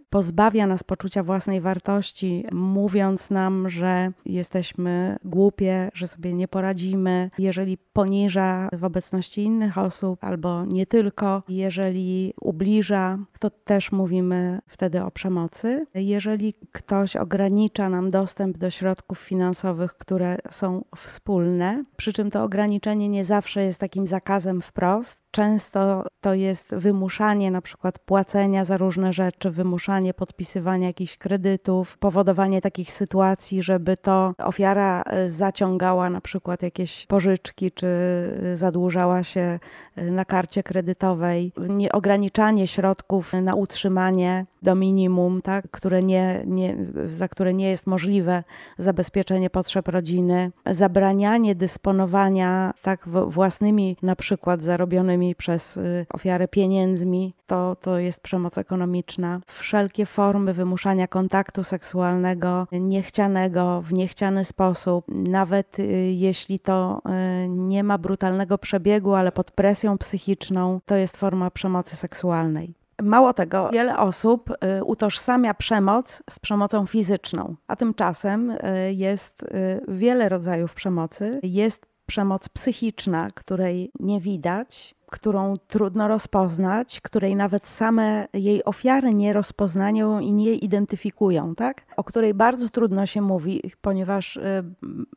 pozbawia 0.09 0.67
nas 0.67 0.83
poczucia 0.83 1.23
własnej 1.23 1.61
wartości, 1.61 2.45
mówiąc 2.51 3.29
nam, 3.29 3.69
że 3.69 4.11
jesteśmy 4.25 5.17
głupie, 5.25 5.89
że 5.93 6.07
sobie 6.07 6.33
nie 6.33 6.47
poradzimy, 6.47 7.29
jeżeli 7.37 7.77
poniża 7.77 8.69
w 8.73 8.83
obecności 8.83 9.43
innych 9.43 9.77
osób 9.77 10.23
albo 10.23 10.65
nie 10.65 10.85
tylko, 10.85 11.43
jeżeli 11.49 12.33
ubliża, 12.41 13.19
to 13.39 13.49
też 13.49 13.91
mówimy 13.91 14.59
wtedy 14.67 15.03
o 15.03 15.11
przemocy. 15.11 15.85
Jeżeli 15.95 16.53
ktoś 16.71 17.15
ogranicza 17.15 17.89
nam 17.89 18.11
dostęp 18.11 18.57
do 18.57 18.69
środków 18.69 19.19
finansowych, 19.19 19.93
które 19.93 20.37
są 20.49 20.83
wspólne, 20.95 21.83
przy 21.97 22.13
czym 22.13 22.31
to 22.31 22.43
ograniczenie 22.43 23.09
nie 23.09 23.23
zawsze 23.23 23.63
jest 23.63 23.79
takim 23.79 24.07
zakazem 24.07 24.61
wprost, 24.61 25.19
często 25.31 26.04
to 26.21 26.33
jest 26.33 26.75
wymuszanie 26.75 27.51
na 27.51 27.61
przykład 27.61 27.99
płacenia 27.99 28.63
za 28.63 28.77
różne 28.77 29.13
rzeczy, 29.13 29.51
wymuszanie 29.51 30.13
podpisywania 30.13 30.87
jakichś 30.87 31.17
kredytów, 31.17 31.97
powodowanie 31.97 32.61
takich 32.61 32.91
sytuacji, 32.91 33.63
żeby 33.63 33.97
to 33.97 34.33
ofiara 34.37 35.03
e, 35.05 35.29
zaciągała 35.29 36.09
na 36.09 36.21
przykład 36.21 36.61
jakieś 36.61 37.05
pożyczki, 37.05 37.71
czy 37.71 37.87
e, 37.87 38.57
zadłużała 38.57 39.23
się 39.23 39.59
e, 39.95 40.03
na 40.03 40.25
karcie 40.25 40.63
kredytowej, 40.63 41.51
nie, 41.57 41.91
ograniczanie 41.91 42.67
środków 42.67 43.33
na 43.33 43.55
utrzymanie 43.55 44.45
do 44.65 44.75
minimum, 44.75 45.41
tak, 45.41 45.71
które 45.71 46.03
nie, 46.03 46.43
nie, 46.45 46.77
za 47.07 47.27
które 47.27 47.53
nie 47.53 47.69
jest 47.69 47.87
możliwe 47.87 48.43
zabezpieczenie 48.77 49.49
potrzeb 49.49 49.87
rodziny, 49.87 50.51
zabranianie 50.65 51.55
dysponowania 51.55 52.73
tak 52.81 53.07
własnymi 53.27 53.97
na 54.01 54.15
przykład 54.15 54.63
zarobionymi 54.63 55.35
przez 55.35 55.77
y, 55.77 56.05
ofiarę 56.13 56.47
pieniędzmi, 56.47 57.33
to, 57.47 57.75
to 57.81 57.99
jest 57.99 58.21
przemoc 58.21 58.57
ekonomiczna. 58.57 59.41
Wszelkie 59.47 60.05
formy 60.05 60.53
wymuszania 60.53 61.07
kontaktu 61.07 61.63
seksualnego 61.63 62.67
niechcianego 62.71 63.81
w 63.81 63.93
niechciany 63.93 64.45
sposób, 64.45 65.05
nawet 65.07 65.79
y, 65.79 65.83
jeśli 66.11 66.59
to 66.59 67.01
y, 67.45 67.49
nie 67.49 67.83
ma 67.83 67.97
brutalnego 67.97 68.57
przebiegu, 68.57 69.13
ale 69.13 69.31
pod 69.31 69.51
presją 69.51 69.97
psychiczną, 69.97 70.79
to 70.85 70.95
jest 70.95 71.17
forma 71.17 71.51
przemocy 71.51 71.95
seksualnej. 71.95 72.84
Mało 73.01 73.33
tego, 73.33 73.69
wiele 73.73 73.97
osób 73.97 74.49
y, 74.79 74.83
utożsamia 74.83 75.53
przemoc 75.53 76.23
z 76.29 76.39
przemocą 76.39 76.85
fizyczną, 76.85 77.55
a 77.67 77.75
tymczasem 77.75 78.51
y, 78.51 78.57
jest 78.93 79.43
y, 79.43 79.81
wiele 79.87 80.29
rodzajów 80.29 80.73
przemocy. 80.73 81.39
Jest 81.43 81.85
przemoc 82.05 82.49
psychiczna, 82.49 83.27
której 83.33 83.91
nie 83.99 84.21
widać, 84.21 84.94
którą 85.05 85.53
trudno 85.67 86.07
rozpoznać, 86.07 87.01
której 87.01 87.35
nawet 87.35 87.67
same 87.67 88.27
jej 88.33 88.65
ofiary 88.65 89.13
nie 89.13 89.33
rozpoznają 89.33 90.19
i 90.19 90.33
nie 90.33 90.53
identyfikują, 90.53 91.55
tak? 91.55 91.85
o 91.97 92.03
której 92.03 92.33
bardzo 92.33 92.69
trudno 92.69 93.05
się 93.05 93.21
mówi, 93.21 93.61
ponieważ 93.81 94.37
y, 94.37 94.63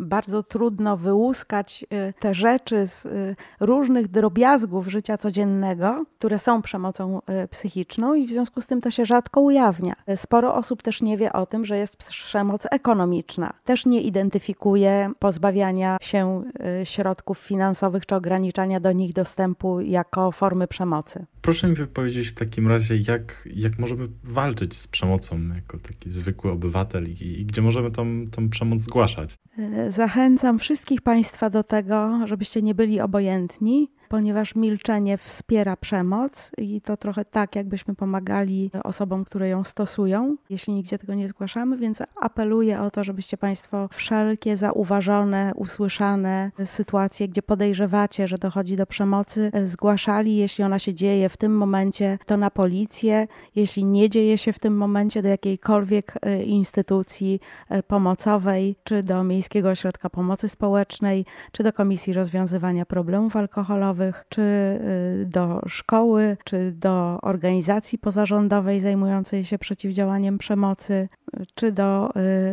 bardzo 0.00 0.42
trudno 0.42 0.96
wyłuskać 0.96 1.84
y, 1.92 2.14
te 2.20 2.34
rzeczy 2.34 2.86
z 2.86 3.06
y, 3.06 3.36
różnych 3.60 4.08
drobiazgów 4.08 4.86
życia 4.86 5.18
codziennego, 5.18 6.04
które 6.18 6.38
są 6.38 6.62
przemocą 6.62 7.20
psychiczną 7.50 8.14
i 8.14 8.26
w 8.26 8.32
związku 8.32 8.60
z 8.60 8.66
tym 8.66 8.80
to 8.80 8.90
się 8.90 9.04
rzadko 9.04 9.40
ujawnia. 9.40 9.94
Sporo 10.16 10.54
osób 10.54 10.82
też 10.82 11.02
nie 11.02 11.16
wie 11.16 11.32
o 11.32 11.46
tym, 11.46 11.64
że 11.64 11.78
jest 11.78 11.96
przemoc 11.96 12.66
ekonomiczna. 12.70 13.52
Też 13.64 13.86
nie 13.86 14.02
identyfikuje 14.02 15.10
pozbawiania 15.18 15.96
się 16.00 16.42
środków 16.84 17.38
finansowych 17.38 18.06
czy 18.06 18.14
ograniczania 18.14 18.80
do 18.80 18.92
nich 18.92 19.12
dostępu 19.12 19.77
jako 19.80 20.32
formy 20.32 20.66
przemocy. 20.66 21.26
Proszę 21.42 21.68
mi 21.68 21.76
powiedzieć 21.76 22.28
w 22.28 22.34
takim 22.34 22.68
razie, 22.68 22.96
jak, 22.96 23.48
jak 23.54 23.78
możemy 23.78 24.08
walczyć 24.24 24.76
z 24.76 24.88
przemocą 24.88 25.40
jako 25.54 25.78
taki 25.78 26.10
zwykły 26.10 26.50
obywatel 26.50 27.08
i, 27.08 27.40
i 27.40 27.46
gdzie 27.46 27.62
możemy 27.62 27.90
tą, 27.90 28.30
tą 28.30 28.50
przemoc 28.50 28.80
zgłaszać? 28.80 29.34
Zachęcam 29.88 30.58
wszystkich 30.58 31.02
Państwa 31.02 31.50
do 31.50 31.62
tego, 31.62 32.20
żebyście 32.26 32.62
nie 32.62 32.74
byli 32.74 33.00
obojętni, 33.00 33.90
ponieważ 34.08 34.54
milczenie 34.54 35.18
wspiera 35.18 35.76
przemoc 35.76 36.50
i 36.58 36.80
to 36.80 36.96
trochę 36.96 37.24
tak, 37.24 37.56
jakbyśmy 37.56 37.94
pomagali 37.94 38.70
osobom, 38.84 39.24
które 39.24 39.48
ją 39.48 39.64
stosują, 39.64 40.36
jeśli 40.50 40.74
nigdzie 40.74 40.98
tego 40.98 41.14
nie 41.14 41.28
zgłaszamy, 41.28 41.76
więc 41.76 42.02
apeluję 42.16 42.80
o 42.80 42.90
to, 42.90 43.04
żebyście 43.04 43.36
Państwo 43.36 43.88
wszelkie 43.92 44.56
zauważone, 44.56 45.52
usłyszane 45.56 46.50
sytuacje, 46.64 47.28
gdzie 47.28 47.42
podejrzewacie, 47.42 48.28
że 48.28 48.38
dochodzi 48.38 48.76
do 48.76 48.86
przemocy, 48.86 49.50
zgłaszali, 49.64 50.36
jeśli 50.36 50.64
ona 50.64 50.78
się 50.78 50.94
dzieje 50.94 51.28
w 51.28 51.36
tym 51.36 51.56
momencie, 51.56 52.18
to 52.26 52.36
na 52.36 52.50
policję, 52.50 53.26
jeśli 53.56 53.84
nie 53.84 54.10
dzieje 54.10 54.38
się 54.38 54.52
w 54.52 54.58
tym 54.58 54.76
momencie, 54.76 55.22
do 55.22 55.28
jakiejkolwiek 55.28 56.14
e, 56.22 56.42
instytucji 56.42 57.40
e, 57.68 57.82
pomocowej, 57.82 58.76
czy 58.84 59.02
do 59.02 59.24
Miejskiego 59.24 59.70
Ośrodka 59.70 60.10
Pomocy 60.10 60.48
Społecznej, 60.48 61.24
czy 61.52 61.62
do 61.62 61.72
Komisji 61.72 62.12
Rozwiązywania 62.12 62.86
Problemów 62.86 63.36
Alkoholowych, 63.36 63.97
czy 64.28 64.42
y, 64.42 65.26
do 65.26 65.60
szkoły, 65.66 66.36
czy 66.44 66.72
do 66.72 67.18
organizacji 67.22 67.98
pozarządowej 67.98 68.80
zajmującej 68.80 69.44
się 69.44 69.58
przeciwdziałaniem 69.58 70.38
przemocy, 70.38 71.08
czy 71.54 71.72
do 71.72 72.10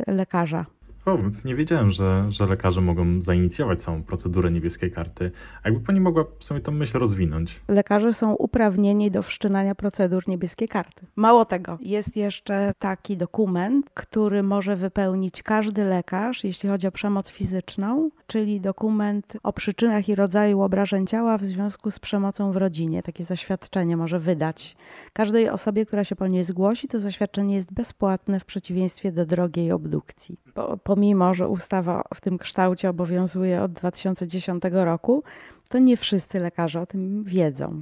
y, 0.08 0.12
lekarza. 0.12 0.66
O, 1.06 1.18
nie 1.46 1.56
wiedziałem, 1.56 1.92
że, 1.92 2.26
że 2.30 2.46
lekarze 2.46 2.82
mogą 2.82 3.22
zainicjować 3.22 3.82
samą 3.82 4.04
procedurę 4.04 4.52
niebieskiej 4.52 4.92
karty. 4.92 5.32
A 5.64 5.70
jakby 5.70 5.86
pani 5.86 6.02
mogła 6.02 6.26
sobie 6.40 6.62
tę 6.62 6.72
myśl 6.72 6.98
rozwinąć? 7.00 7.62
Lekarze 7.68 8.14
są 8.14 8.34
uprawnieni 8.34 9.12
do 9.12 9.24
wszczynania 9.24 9.76
procedur 9.76 10.28
niebieskiej 10.28 10.68
karty. 10.68 11.06
Mało 11.16 11.46
tego, 11.46 11.78
jest 11.82 12.18
jeszcze 12.18 12.74
taki 12.80 13.18
dokument, 13.18 13.86
który 13.94 14.44
może 14.44 14.76
wypełnić 14.76 15.44
każdy 15.44 15.84
lekarz, 15.84 16.44
jeśli 16.44 16.70
chodzi 16.70 16.88
o 16.88 16.92
przemoc 16.92 17.30
fizyczną, 17.30 18.10
czyli 18.28 18.62
dokument 18.62 19.34
o 19.44 19.54
przyczynach 19.54 20.10
i 20.10 20.16
rodzaju 20.16 20.62
obrażeń 20.62 21.08
ciała 21.08 21.38
w 21.38 21.44
związku 21.44 21.92
z 21.92 22.00
przemocą 22.00 22.52
w 22.52 22.58
rodzinie. 22.58 23.04
Takie 23.04 23.24
zaświadczenie 23.24 23.98
może 23.98 24.20
wydać 24.20 24.76
każdej 25.14 25.50
osobie, 25.50 25.86
która 25.86 26.04
się 26.04 26.16
po 26.16 26.28
nie 26.28 26.44
zgłosi. 26.44 26.88
To 26.88 27.00
zaświadczenie 27.00 27.56
jest 27.56 27.74
bezpłatne 27.74 28.40
w 28.40 28.46
przeciwieństwie 28.46 29.12
do 29.12 29.26
drogiej 29.26 29.72
obdukcji. 29.72 30.38
Po, 30.54 30.78
pomimo, 30.96 31.34
że 31.34 31.48
ustawa 31.48 32.04
w 32.14 32.22
tym 32.22 32.38
kształcie 32.38 32.90
obowiązuje 32.90 33.62
od 33.62 33.72
2010 33.72 34.64
roku, 34.72 35.24
to 35.70 35.80
nie 35.80 35.98
wszyscy 35.98 36.40
lekarze 36.40 36.82
o 36.82 36.86
tym 36.86 37.24
wiedzą. 37.24 37.82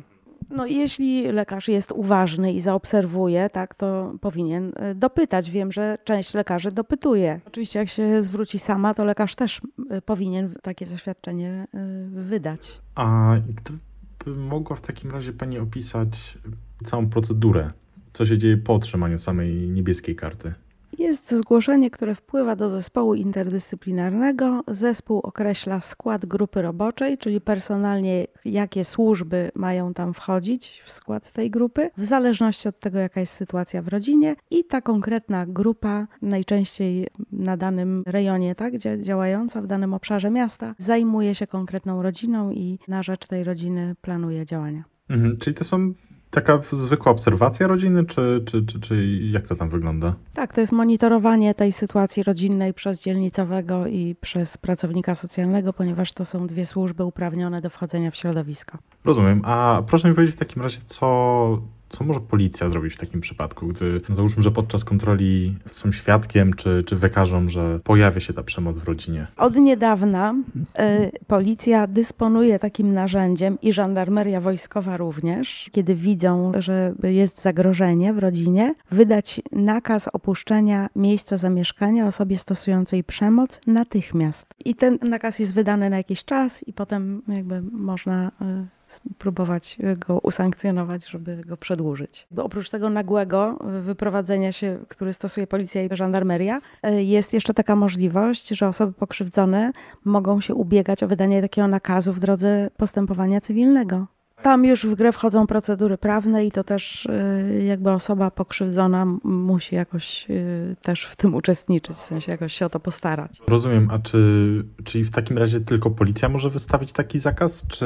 No 0.49 0.65
jeśli 0.65 1.31
lekarz 1.31 1.67
jest 1.67 1.91
uważny 1.91 2.53
i 2.53 2.59
zaobserwuje, 2.59 3.49
tak, 3.49 3.75
to 3.75 4.13
powinien 4.21 4.71
e, 4.75 4.95
dopytać. 4.95 5.51
Wiem, 5.51 5.71
że 5.71 5.97
część 6.03 6.33
lekarzy 6.33 6.71
dopytuje. 6.71 7.41
Oczywiście 7.47 7.79
jak 7.79 7.89
się 7.89 8.21
zwróci 8.21 8.59
sama, 8.59 8.93
to 8.93 9.05
lekarz 9.05 9.35
też 9.35 9.61
e, 9.89 10.01
powinien 10.01 10.53
takie 10.61 10.85
zaświadczenie 10.85 11.67
e, 11.73 11.87
wydać. 12.09 12.81
A 12.95 13.35
gdyby 13.49 14.39
mogła 14.39 14.75
w 14.75 14.81
takim 14.81 15.11
razie 15.11 15.33
Pani 15.33 15.59
opisać 15.59 16.37
całą 16.83 17.09
procedurę, 17.09 17.71
co 18.13 18.25
się 18.25 18.37
dzieje 18.37 18.57
po 18.57 18.73
otrzymaniu 18.75 19.19
samej 19.19 19.69
niebieskiej 19.69 20.15
karty? 20.15 20.53
Jest 20.99 21.31
zgłoszenie, 21.31 21.91
które 21.91 22.15
wpływa 22.15 22.55
do 22.55 22.69
zespołu 22.69 23.13
interdyscyplinarnego. 23.13 24.63
Zespół 24.67 25.19
określa 25.19 25.81
skład 25.81 26.25
grupy 26.25 26.61
roboczej, 26.61 27.17
czyli 27.17 27.41
personalnie 27.41 28.27
jakie 28.45 28.85
służby 28.85 29.51
mają 29.55 29.93
tam 29.93 30.13
wchodzić 30.13 30.81
w 30.85 30.91
skład 30.91 31.31
tej 31.31 31.51
grupy, 31.51 31.89
w 31.97 32.05
zależności 32.05 32.67
od 32.67 32.79
tego, 32.79 32.99
jaka 32.99 33.19
jest 33.19 33.33
sytuacja 33.33 33.81
w 33.81 33.87
rodzinie. 33.87 34.35
I 34.51 34.65
ta 34.65 34.81
konkretna 34.81 35.45
grupa, 35.45 36.07
najczęściej 36.21 37.07
na 37.31 37.57
danym 37.57 38.03
rejonie, 38.07 38.55
tak, 38.55 38.73
działająca 39.01 39.61
w 39.61 39.67
danym 39.67 39.93
obszarze 39.93 40.29
miasta, 40.29 40.75
zajmuje 40.77 41.35
się 41.35 41.47
konkretną 41.47 42.01
rodziną 42.01 42.51
i 42.51 42.79
na 42.87 43.03
rzecz 43.03 43.27
tej 43.27 43.43
rodziny 43.43 43.95
planuje 44.01 44.45
działania. 44.45 44.83
Mhm, 45.09 45.37
czyli 45.37 45.55
to 45.55 45.63
są 45.63 45.93
taka 46.33 46.59
zwykła 46.71 47.11
obserwacja 47.11 47.67
rodziny, 47.67 48.05
czy, 48.05 48.43
czy, 48.45 48.65
czy, 48.65 48.79
czy 48.79 49.07
jak 49.31 49.47
to 49.47 49.55
tam 49.55 49.69
wygląda? 49.69 50.15
Tak, 50.33 50.53
to 50.53 50.61
jest 50.61 50.73
monitorowanie 50.73 51.55
tej 51.55 51.71
sytuacji 51.71 52.23
rodzinnej 52.23 52.73
przez 52.73 53.01
dzielnicowego 53.01 53.87
i 53.87 54.15
przez 54.21 54.57
pracownika 54.57 55.15
socjalnego, 55.15 55.73
ponieważ 55.73 56.13
to 56.13 56.25
są 56.25 56.47
dwie 56.47 56.65
służby 56.65 57.03
uprawnione 57.03 57.61
do 57.61 57.69
wchodzenia 57.69 58.11
w 58.11 58.15
środowisko. 58.15 58.77
Rozumiem. 59.05 59.41
A 59.45 59.81
proszę 59.87 60.09
mi 60.09 60.15
powiedzieć 60.15 60.35
w 60.35 60.39
takim 60.39 60.61
razie, 60.61 60.79
co 60.85 61.61
co 61.93 62.03
może 62.03 62.19
policja 62.19 62.69
zrobić 62.69 62.93
w 62.93 62.97
takim 62.97 63.21
przypadku, 63.21 63.67
gdy 63.67 64.01
załóżmy, 64.09 64.43
że 64.43 64.51
podczas 64.51 64.85
kontroli 64.85 65.55
są 65.65 65.91
świadkiem 65.91 66.53
czy, 66.53 66.83
czy 66.85 66.95
wykażą, 66.95 67.49
że 67.49 67.79
pojawia 67.83 68.19
się 68.19 68.33
ta 68.33 68.43
przemoc 68.43 68.77
w 68.77 68.87
rodzinie? 68.87 69.27
Od 69.37 69.55
niedawna 69.55 70.35
y, 70.79 71.11
policja 71.27 71.87
dysponuje 71.87 72.59
takim 72.59 72.93
narzędziem 72.93 73.57
i 73.61 73.73
żandarmeria 73.73 74.41
wojskowa 74.41 74.97
również, 74.97 75.69
kiedy 75.71 75.95
widzą, 75.95 76.51
że 76.57 76.93
jest 77.03 77.41
zagrożenie 77.41 78.13
w 78.13 78.17
rodzinie, 78.17 78.75
wydać 78.91 79.41
nakaz 79.51 80.09
opuszczenia 80.13 80.89
miejsca 80.95 81.37
zamieszkania 81.37 82.07
osobie 82.07 82.37
stosującej 82.37 83.03
przemoc 83.03 83.61
natychmiast. 83.67 84.47
I 84.65 84.75
ten 84.75 84.97
nakaz 85.01 85.39
jest 85.39 85.53
wydany 85.53 85.89
na 85.89 85.97
jakiś 85.97 86.25
czas 86.25 86.67
i 86.67 86.73
potem 86.73 87.21
jakby 87.27 87.61
można 87.61 88.31
y, 88.41 88.82
spróbować 88.93 89.77
go 90.07 90.19
usankcjonować, 90.19 91.07
żeby 91.07 91.41
go 91.47 91.57
przedłużyć. 91.57 92.27
Bo 92.31 92.43
oprócz 92.43 92.69
tego 92.69 92.89
nagłego 92.89 93.59
wyprowadzenia 93.81 94.51
się, 94.51 94.79
który 94.87 95.13
stosuje 95.13 95.47
policja 95.47 95.83
i 95.83 95.89
żandarmeria, 95.91 96.61
e, 96.83 97.03
jest 97.03 97.33
jeszcze 97.33 97.53
taka 97.53 97.75
możliwość, 97.75 98.47
że 98.47 98.67
osoby 98.67 98.93
pokrzywdzone 98.93 99.71
mogą 100.05 100.41
się 100.41 100.55
ubiegać 100.55 101.03
o 101.03 101.07
wydanie 101.07 101.41
takiego 101.41 101.67
nakazu 101.67 102.13
w 102.13 102.19
drodze 102.19 102.69
postępowania 102.77 103.41
cywilnego. 103.41 104.07
Tam 104.43 104.65
już 104.65 104.85
w 104.85 104.95
grę 104.95 105.11
wchodzą 105.11 105.47
procedury 105.47 105.97
prawne 105.97 106.45
i 106.45 106.51
to 106.51 106.63
też 106.63 107.05
y, 107.05 107.63
jakby 107.67 107.91
osoba 107.91 108.31
pokrzywdzona 108.31 109.05
musi 109.23 109.75
jakoś 109.75 110.25
y, 110.29 110.75
też 110.81 111.05
w 111.05 111.15
tym 111.15 111.35
uczestniczyć, 111.35 111.95
w 111.95 111.99
sensie 111.99 112.31
jakoś 112.31 112.53
się 112.53 112.65
o 112.65 112.69
to 112.69 112.79
postarać. 112.79 113.41
Rozumiem, 113.47 113.87
a 113.91 113.99
czy 113.99 114.43
czyli 114.83 115.03
w 115.03 115.11
takim 115.11 115.37
razie 115.37 115.59
tylko 115.59 115.91
policja 115.91 116.29
może 116.29 116.49
wystawić 116.49 116.91
taki 116.91 117.19
zakaz, 117.19 117.67
czy, 117.67 117.85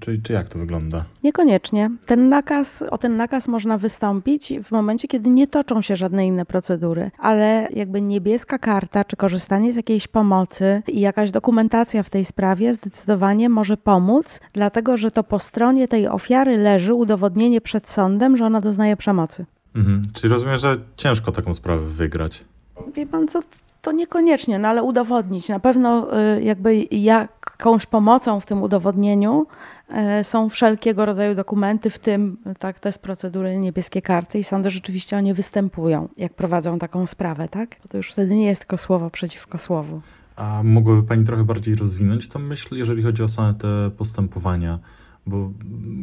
czy, 0.00 0.22
czy 0.22 0.32
jak 0.32 0.48
to 0.48 0.58
wygląda? 0.58 1.04
Niekoniecznie. 1.24 1.90
Ten 2.06 2.28
nakaz, 2.28 2.84
o 2.90 2.98
ten 2.98 3.16
nakaz 3.16 3.48
można 3.48 3.78
wystąpić 3.78 4.52
w 4.64 4.70
momencie, 4.70 5.08
kiedy 5.08 5.30
nie 5.30 5.46
toczą 5.46 5.82
się 5.82 5.96
żadne 5.96 6.26
inne 6.26 6.44
procedury, 6.44 7.10
ale 7.18 7.68
jakby 7.70 8.00
niebieska 8.00 8.58
karta, 8.58 9.04
czy 9.04 9.16
korzystanie 9.16 9.72
z 9.72 9.76
jakiejś 9.76 10.08
pomocy 10.08 10.82
i 10.88 11.00
jakaś 11.00 11.30
dokumentacja 11.30 12.02
w 12.02 12.10
tej 12.10 12.24
sprawie 12.24 12.74
zdecydowanie 12.74 13.48
może 13.48 13.76
pomóc, 13.76 14.40
dlatego 14.52 14.96
że 14.96 15.10
to 15.10 15.24
po 15.24 15.38
stronie 15.38 15.87
tej 15.88 16.08
ofiary 16.08 16.56
leży 16.56 16.94
udowodnienie 16.94 17.60
przed 17.60 17.88
sądem, 17.88 18.36
że 18.36 18.46
ona 18.46 18.60
doznaje 18.60 18.96
przemocy. 18.96 19.46
Mhm. 19.74 20.02
Czyli 20.12 20.32
rozumiem, 20.32 20.56
że 20.56 20.76
ciężko 20.96 21.32
taką 21.32 21.54
sprawę 21.54 21.84
wygrać. 21.84 22.44
Wie 22.94 23.06
pan 23.06 23.28
co, 23.28 23.40
to 23.82 23.92
niekoniecznie, 23.92 24.58
no 24.58 24.68
ale 24.68 24.82
udowodnić. 24.82 25.48
Na 25.48 25.60
pewno 25.60 26.18
y, 26.36 26.42
jakby 26.42 26.86
jakąś 26.90 27.86
pomocą 27.86 28.40
w 28.40 28.46
tym 28.46 28.62
udowodnieniu 28.62 29.46
y, 30.20 30.24
są 30.24 30.48
wszelkiego 30.48 31.04
rodzaju 31.04 31.34
dokumenty, 31.34 31.90
w 31.90 31.98
tym 31.98 32.36
tak, 32.58 32.80
te 32.80 32.92
z 32.92 32.98
procedury 32.98 33.58
niebieskie 33.58 34.02
karty 34.02 34.38
i 34.38 34.44
sądy 34.44 34.70
rzeczywiście 34.70 35.16
o 35.16 35.20
nie 35.20 35.34
występują, 35.34 36.08
jak 36.16 36.34
prowadzą 36.34 36.78
taką 36.78 37.06
sprawę, 37.06 37.48
tak? 37.48 37.76
Bo 37.82 37.88
to 37.88 37.96
już 37.96 38.12
wtedy 38.12 38.34
nie 38.34 38.46
jest 38.46 38.60
tylko 38.60 38.76
słowo 38.76 39.10
przeciwko 39.10 39.58
słowu. 39.58 40.00
A 40.36 40.62
mogłaby 40.62 41.02
Pani 41.02 41.24
trochę 41.24 41.44
bardziej 41.44 41.74
rozwinąć 41.74 42.28
tę 42.28 42.38
myśl, 42.38 42.76
jeżeli 42.76 43.02
chodzi 43.02 43.22
o 43.22 43.28
same 43.28 43.54
te 43.54 43.90
postępowania? 43.96 44.78
Bo 45.28 45.52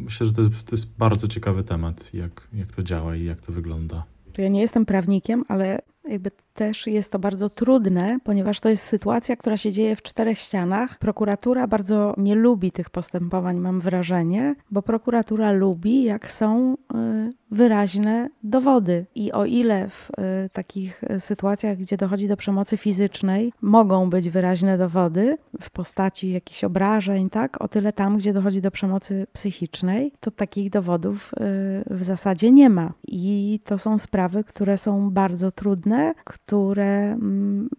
myślę, 0.03 0.27
że 0.27 0.33
to 0.33 0.41
jest, 0.41 0.63
to 0.63 0.75
jest 0.75 0.97
bardzo 0.97 1.27
ciekawy 1.27 1.63
temat, 1.63 2.13
jak, 2.13 2.47
jak 2.53 2.71
to 2.71 2.83
działa 2.83 3.15
i 3.15 3.23
jak 3.23 3.41
to 3.41 3.51
wygląda. 3.51 4.03
Ja 4.37 4.47
nie 4.49 4.61
jestem 4.61 4.85
prawnikiem, 4.85 5.43
ale 5.47 5.81
jakby 6.07 6.31
też 6.55 6.87
jest 6.87 7.11
to 7.11 7.19
bardzo 7.19 7.49
trudne, 7.49 8.17
ponieważ 8.23 8.59
to 8.59 8.69
jest 8.69 8.83
sytuacja, 8.83 9.35
która 9.35 9.57
się 9.57 9.71
dzieje 9.71 9.95
w 9.95 10.01
czterech 10.01 10.39
ścianach. 10.39 10.99
Prokuratura 10.99 11.67
bardzo 11.67 12.13
nie 12.17 12.35
lubi 12.35 12.71
tych 12.71 12.89
postępowań, 12.89 13.57
mam 13.57 13.79
wrażenie, 13.79 14.55
bo 14.71 14.81
prokuratura 14.81 15.51
lubi, 15.51 16.03
jak 16.03 16.31
są 16.31 16.73
y, 16.73 17.33
wyraźne 17.51 18.29
dowody. 18.43 19.05
I 19.15 19.31
o 19.31 19.45
ile 19.45 19.89
w 19.89 20.09
y, 20.09 20.49
takich 20.49 21.03
sytuacjach, 21.19 21.77
gdzie 21.77 21.97
dochodzi 21.97 22.27
do 22.27 22.37
przemocy 22.37 22.77
fizycznej, 22.77 23.53
mogą 23.61 24.09
być 24.09 24.29
wyraźne 24.29 24.77
dowody 24.77 25.37
w 25.61 25.69
postaci 25.69 26.31
jakichś 26.31 26.63
obrażeń, 26.63 27.29
tak, 27.29 27.61
o 27.61 27.67
tyle 27.67 27.93
tam, 27.93 28.17
gdzie 28.17 28.33
dochodzi 28.33 28.61
do 28.61 28.71
przemocy 28.71 29.27
psychicznej, 29.33 30.11
to 30.19 30.31
takich 30.31 30.69
dowodów 30.69 31.33
y, 31.33 31.95
w 31.95 32.03
zasadzie 32.03 32.51
nie 32.51 32.69
ma. 32.69 32.93
I 33.07 33.59
to 33.65 33.77
są 33.77 33.97
sprawy, 33.97 34.43
które 34.43 34.77
są 34.77 35.11
bardzo 35.11 35.51
trudne, 35.51 35.94
które 36.23 37.11
mm, 37.11 37.69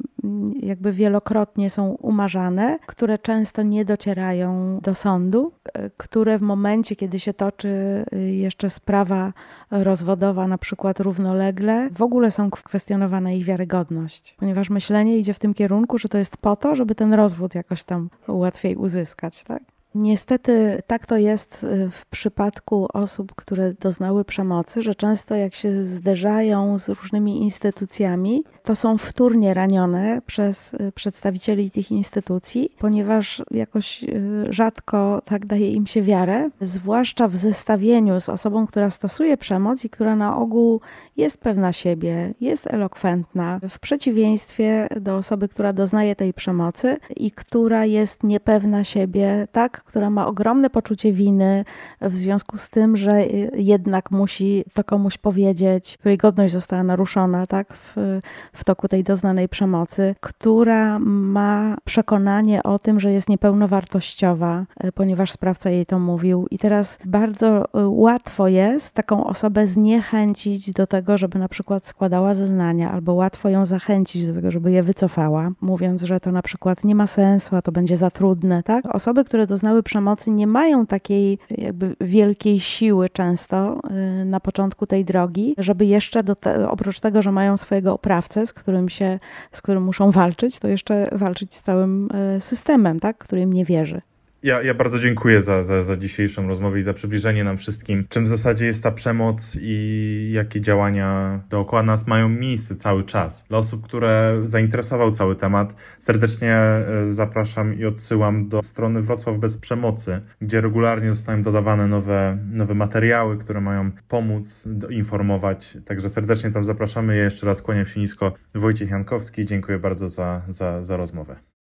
jakby 0.60 0.92
wielokrotnie 0.92 1.70
są 1.70 1.90
umarzane, 1.90 2.78
które 2.86 3.18
często 3.18 3.62
nie 3.62 3.84
docierają 3.84 4.78
do 4.82 4.94
sądu, 4.94 5.52
e, 5.64 5.90
które 5.96 6.38
w 6.38 6.42
momencie, 6.42 6.96
kiedy 6.96 7.18
się 7.18 7.34
toczy 7.34 8.04
y, 8.12 8.18
jeszcze 8.18 8.70
sprawa 8.70 9.32
rozwodowa, 9.70 10.46
na 10.46 10.58
przykład 10.58 11.00
równolegle, 11.00 11.90
w 11.90 12.02
ogóle 12.02 12.30
są 12.30 12.50
kwestionowana 12.50 13.32
ich 13.32 13.44
wiarygodność, 13.44 14.34
ponieważ 14.38 14.70
myślenie 14.70 15.18
idzie 15.18 15.34
w 15.34 15.38
tym 15.38 15.54
kierunku, 15.54 15.98
że 15.98 16.08
to 16.08 16.18
jest 16.18 16.36
po 16.36 16.56
to, 16.56 16.74
żeby 16.74 16.94
ten 16.94 17.14
rozwód 17.14 17.54
jakoś 17.54 17.84
tam 17.84 18.10
łatwiej 18.28 18.76
uzyskać, 18.76 19.44
tak? 19.44 19.62
Niestety 19.98 20.82
tak 20.86 21.06
to 21.06 21.16
jest 21.16 21.64
y, 21.64 21.90
w 21.90 22.06
przypadku 22.06 22.88
osób, 22.92 23.34
które 23.34 23.74
doznały 23.74 24.24
przemocy, 24.24 24.82
że 24.82 24.94
często 24.94 25.34
jak 25.34 25.54
się 25.54 25.82
zderzają 25.82 26.78
z 26.78 26.88
różnymi 26.88 27.42
instytucjami, 27.42 28.44
to 28.64 28.74
są 28.74 28.98
wtórnie 28.98 29.54
ranione 29.54 30.22
przez 30.26 30.74
y, 30.74 30.92
przedstawicieli 30.94 31.70
tych 31.70 31.90
instytucji, 31.90 32.70
ponieważ 32.78 33.42
jakoś 33.50 34.04
y, 34.04 34.46
rzadko 34.50 35.22
tak 35.24 35.46
daje 35.46 35.72
im 35.72 35.86
się 35.86 36.02
wiarę, 36.02 36.50
zwłaszcza 36.60 37.28
w 37.28 37.36
zestawieniu 37.36 38.20
z 38.20 38.28
osobą, 38.28 38.66
która 38.66 38.90
stosuje 38.90 39.36
przemoc 39.36 39.84
i 39.84 39.90
która 39.90 40.16
na 40.16 40.36
ogół 40.36 40.80
jest 41.16 41.38
pewna 41.38 41.72
siebie, 41.72 42.34
jest 42.40 42.66
elokwentna, 42.66 43.60
w 43.70 43.78
przeciwieństwie 43.78 44.88
do 45.00 45.16
osoby, 45.16 45.48
która 45.48 45.72
doznaje 45.72 46.16
tej 46.16 46.34
przemocy 46.34 46.96
i 47.16 47.30
która 47.30 47.84
jest 47.84 48.22
niepewna 48.22 48.84
siebie, 48.84 49.48
tak, 49.52 49.85
która 49.86 50.10
ma 50.10 50.26
ogromne 50.26 50.70
poczucie 50.70 51.12
winy 51.12 51.64
w 52.00 52.16
związku 52.16 52.58
z 52.58 52.70
tym, 52.70 52.96
że 52.96 53.26
jednak 53.54 54.10
musi 54.10 54.64
to 54.74 54.84
komuś 54.84 55.18
powiedzieć, 55.18 55.96
której 55.98 56.18
godność 56.18 56.52
została 56.52 56.82
naruszona, 56.82 57.46
tak, 57.46 57.74
w, 57.74 58.20
w 58.52 58.64
toku 58.64 58.88
tej 58.88 59.04
doznanej 59.04 59.48
przemocy, 59.48 60.14
która 60.20 60.98
ma 60.98 61.76
przekonanie 61.84 62.62
o 62.62 62.78
tym, 62.78 63.00
że 63.00 63.12
jest 63.12 63.28
niepełnowartościowa, 63.28 64.64
ponieważ 64.94 65.32
sprawca 65.32 65.70
jej 65.70 65.86
to 65.86 65.98
mówił. 65.98 66.46
I 66.50 66.58
teraz 66.58 66.98
bardzo 67.04 67.64
łatwo 67.84 68.48
jest 68.48 68.94
taką 68.94 69.26
osobę 69.26 69.66
zniechęcić 69.66 70.70
do 70.70 70.86
tego, 70.86 71.06
tego, 71.06 71.18
żeby 71.18 71.38
na 71.38 71.48
przykład 71.48 71.86
składała 71.86 72.34
zeznania, 72.34 72.92
albo 72.92 73.14
łatwo 73.14 73.48
ją 73.48 73.66
zachęcić 73.66 74.26
do 74.26 74.34
tego, 74.34 74.50
żeby 74.50 74.72
je 74.72 74.82
wycofała, 74.82 75.50
mówiąc, 75.60 76.02
że 76.02 76.20
to 76.20 76.32
na 76.32 76.42
przykład 76.42 76.84
nie 76.84 76.94
ma 76.94 77.06
sensu, 77.06 77.56
a 77.56 77.62
to 77.62 77.72
będzie 77.72 77.96
za 77.96 78.10
trudne, 78.10 78.62
tak? 78.62 78.94
Osoby, 78.94 79.24
które 79.24 79.46
doznały 79.46 79.75
przemocy, 79.82 80.30
nie 80.30 80.46
mają 80.46 80.86
takiej 80.86 81.38
jakby 81.50 81.96
wielkiej 82.00 82.60
siły 82.60 83.08
często 83.08 83.80
y, 84.20 84.24
na 84.24 84.40
początku 84.40 84.86
tej 84.86 85.04
drogi, 85.04 85.54
żeby 85.58 85.86
jeszcze 85.86 86.24
te, 86.24 86.68
oprócz 86.68 87.00
tego, 87.00 87.22
że 87.22 87.32
mają 87.32 87.56
swojego 87.56 87.94
oprawcę, 87.94 88.46
z 88.46 88.52
którym 88.52 88.88
się, 88.88 89.18
z 89.52 89.62
którym 89.62 89.82
muszą 89.82 90.10
walczyć, 90.10 90.58
to 90.58 90.68
jeszcze 90.68 91.08
walczyć 91.12 91.54
z 91.54 91.62
całym 91.62 92.08
y, 92.36 92.40
systemem, 92.40 93.00
tak? 93.00 93.18
Który 93.18 93.42
im 93.42 93.52
nie 93.52 93.64
wierzy. 93.64 94.00
Ja, 94.46 94.62
ja 94.62 94.74
bardzo 94.74 94.98
dziękuję 94.98 95.42
za, 95.42 95.62
za, 95.62 95.82
za 95.82 95.96
dzisiejszą 95.96 96.48
rozmowę 96.48 96.78
i 96.78 96.82
za 96.82 96.92
przybliżenie 96.92 97.44
nam 97.44 97.56
wszystkim, 97.56 98.06
czym 98.08 98.24
w 98.24 98.28
zasadzie 98.28 98.66
jest 98.66 98.82
ta 98.82 98.92
przemoc 98.92 99.58
i 99.60 100.30
jakie 100.34 100.60
działania 100.60 101.40
dookoła 101.50 101.82
nas 101.82 102.06
mają 102.06 102.28
miejsce 102.28 102.76
cały 102.76 103.04
czas. 103.04 103.44
Dla 103.48 103.58
osób, 103.58 103.84
które 103.84 104.40
zainteresował 104.44 105.10
cały 105.10 105.36
temat, 105.36 105.74
serdecznie 105.98 106.52
e, 106.54 106.84
zapraszam 107.10 107.78
i 107.78 107.84
odsyłam 107.84 108.48
do 108.48 108.62
strony 108.62 109.02
Wrocław 109.02 109.38
Bez 109.38 109.58
Przemocy, 109.58 110.20
gdzie 110.40 110.60
regularnie 110.60 111.12
zostają 111.12 111.42
dodawane 111.42 111.86
nowe, 111.86 112.38
nowe 112.56 112.74
materiały, 112.74 113.38
które 113.38 113.60
mają 113.60 113.90
pomóc 114.08 114.68
informować. 114.90 115.78
Także 115.84 116.08
serdecznie 116.08 116.50
tam 116.50 116.64
zapraszamy. 116.64 117.16
Ja 117.16 117.24
jeszcze 117.24 117.46
raz 117.46 117.62
kłaniam 117.62 117.86
się 117.86 118.00
nisko. 118.00 118.32
Wojciech 118.54 118.90
Jankowski, 118.90 119.44
dziękuję 119.44 119.78
bardzo 119.78 120.08
za, 120.08 120.42
za, 120.48 120.82
za 120.82 120.96
rozmowę. 120.96 121.36